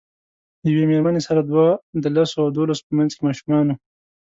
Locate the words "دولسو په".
2.57-2.93